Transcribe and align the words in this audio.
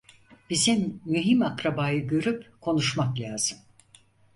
Bizim 0.49 1.01
mühim 1.05 1.41
akrabayı 1.41 2.07
görüp 2.07 2.51
konuşmak 2.61 3.19
lazım. 3.19 3.57